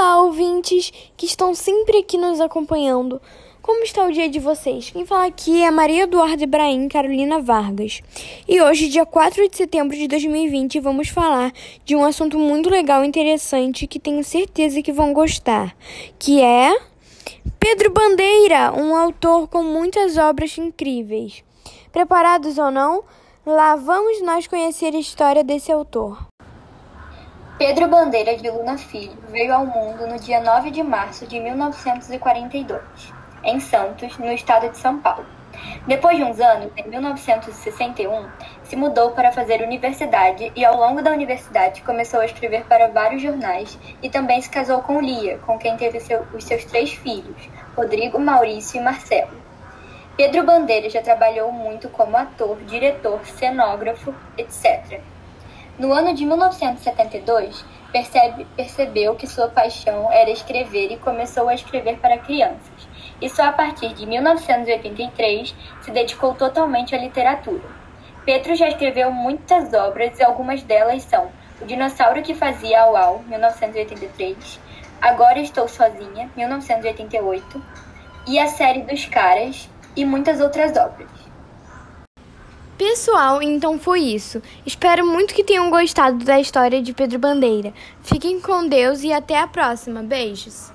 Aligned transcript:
ouvintes 0.00 0.92
que 1.16 1.26
estão 1.26 1.54
sempre 1.54 1.98
aqui 1.98 2.16
nos 2.16 2.40
acompanhando. 2.40 3.20
Como 3.62 3.84
está 3.84 4.06
o 4.06 4.10
dia 4.10 4.28
de 4.28 4.38
vocês? 4.38 4.90
Quem 4.90 5.04
fala 5.04 5.26
aqui 5.26 5.62
é 5.62 5.70
Maria 5.70 6.04
Eduarda 6.04 6.42
Ibrahim 6.42 6.88
Carolina 6.88 7.40
Vargas. 7.40 8.00
E 8.48 8.60
hoje, 8.60 8.88
dia 8.88 9.04
4 9.04 9.48
de 9.48 9.56
setembro 9.56 9.96
de 9.96 10.08
2020, 10.08 10.80
vamos 10.80 11.08
falar 11.08 11.52
de 11.84 11.94
um 11.94 12.04
assunto 12.04 12.38
muito 12.38 12.70
legal 12.70 13.04
e 13.04 13.06
interessante 13.06 13.86
que 13.86 14.00
tenho 14.00 14.24
certeza 14.24 14.82
que 14.82 14.92
vão 14.92 15.12
gostar, 15.12 15.76
que 16.18 16.40
é 16.40 16.74
Pedro 17.58 17.90
Bandeira, 17.90 18.72
um 18.72 18.96
autor 18.96 19.46
com 19.48 19.62
muitas 19.62 20.16
obras 20.16 20.56
incríveis. 20.56 21.44
Preparados 21.92 22.56
ou 22.56 22.70
não? 22.70 23.04
Lá 23.44 23.76
vamos 23.76 24.22
nós 24.22 24.46
conhecer 24.46 24.94
a 24.94 24.98
história 24.98 25.44
desse 25.44 25.70
autor. 25.70 26.29
Pedro 27.60 27.88
Bandeira 27.88 28.38
de 28.38 28.48
Luna 28.48 28.78
Filho 28.78 29.12
veio 29.28 29.52
ao 29.52 29.66
mundo 29.66 30.06
no 30.06 30.18
dia 30.18 30.40
9 30.40 30.70
de 30.70 30.82
março 30.82 31.26
de 31.26 31.38
1942, 31.38 32.80
em 33.44 33.60
Santos, 33.60 34.16
no 34.16 34.32
estado 34.32 34.70
de 34.70 34.78
São 34.78 34.98
Paulo. 34.98 35.26
Depois 35.86 36.16
de 36.16 36.24
uns 36.24 36.40
anos, 36.40 36.72
em 36.74 36.88
1961, 36.88 38.30
se 38.62 38.76
mudou 38.76 39.10
para 39.10 39.30
fazer 39.30 39.60
universidade 39.60 40.50
e, 40.56 40.64
ao 40.64 40.74
longo 40.74 41.02
da 41.02 41.10
universidade, 41.10 41.82
começou 41.82 42.20
a 42.20 42.24
escrever 42.24 42.64
para 42.64 42.88
vários 42.88 43.20
jornais 43.20 43.78
e 44.02 44.08
também 44.08 44.40
se 44.40 44.48
casou 44.48 44.80
com 44.80 44.98
Lia, 44.98 45.36
com 45.44 45.58
quem 45.58 45.76
teve 45.76 46.00
seu, 46.00 46.22
os 46.32 46.44
seus 46.44 46.64
três 46.64 46.94
filhos, 46.94 47.46
Rodrigo, 47.76 48.18
Maurício 48.18 48.80
e 48.80 48.82
Marcelo. 48.82 49.36
Pedro 50.16 50.44
Bandeira 50.44 50.88
já 50.88 51.02
trabalhou 51.02 51.52
muito 51.52 51.90
como 51.90 52.16
ator, 52.16 52.56
diretor, 52.62 53.20
cenógrafo, 53.26 54.14
etc. 54.38 55.02
No 55.80 55.94
ano 55.94 56.12
de 56.12 56.26
1972, 56.26 57.64
percebe, 57.90 58.46
percebeu 58.54 59.14
que 59.14 59.26
sua 59.26 59.48
paixão 59.48 60.12
era 60.12 60.28
escrever 60.28 60.92
e 60.92 60.98
começou 60.98 61.48
a 61.48 61.54
escrever 61.54 61.96
para 62.00 62.18
crianças. 62.18 62.86
E 63.18 63.30
só 63.30 63.44
a 63.44 63.52
partir 63.52 63.94
de 63.94 64.04
1983 64.04 65.54
se 65.80 65.90
dedicou 65.90 66.34
totalmente 66.34 66.94
à 66.94 66.98
literatura. 66.98 67.64
Pedro 68.26 68.54
já 68.54 68.68
escreveu 68.68 69.10
muitas 69.10 69.72
obras 69.72 70.18
e 70.18 70.22
algumas 70.22 70.62
delas 70.62 71.02
são 71.04 71.30
O 71.62 71.64
Dinossauro 71.64 72.20
que 72.20 72.34
Fazia 72.34 72.82
Au 72.82 72.94
Au, 72.94 73.22
1983, 73.26 74.60
Agora 75.00 75.38
Estou 75.38 75.66
Sozinha, 75.66 76.30
1988, 76.36 77.64
e 78.28 78.38
A 78.38 78.48
Série 78.48 78.82
dos 78.82 79.06
Caras, 79.06 79.66
e 79.96 80.04
muitas 80.04 80.42
outras 80.42 80.76
obras. 80.76 81.29
Pessoal, 82.80 83.42
então 83.42 83.78
foi 83.78 84.00
isso. 84.00 84.40
Espero 84.64 85.06
muito 85.06 85.34
que 85.34 85.44
tenham 85.44 85.68
gostado 85.68 86.24
da 86.24 86.40
história 86.40 86.80
de 86.80 86.94
Pedro 86.94 87.18
Bandeira. 87.18 87.74
Fiquem 88.00 88.40
com 88.40 88.66
Deus 88.66 89.02
e 89.02 89.12
até 89.12 89.38
a 89.38 89.46
próxima. 89.46 90.02
Beijos! 90.02 90.72